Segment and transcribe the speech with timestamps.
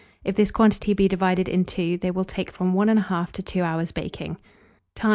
[0.23, 3.61] If this quantity be divided in two, they will take from 1 1/2 to 2
[3.61, 4.37] hours' baking.
[4.95, 5.09] Time.